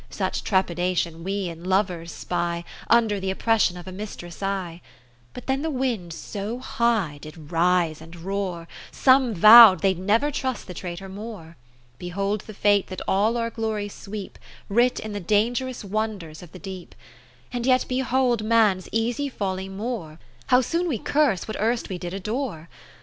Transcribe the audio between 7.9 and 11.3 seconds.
and roar, Some vow'd they'd never trust the traitor